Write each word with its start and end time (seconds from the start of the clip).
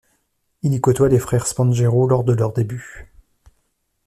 Il 0.63 0.73
y 0.73 0.81
côtoie 0.81 1.09
les 1.09 1.19
frères 1.19 1.45
Spanghero 1.45 2.07
lors 2.07 2.23
de 2.23 2.33
leurs 2.33 2.53
débuts. 2.53 3.13